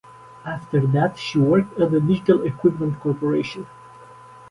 [0.43, 3.67] After that she worked at the Digital Equipment Corporation.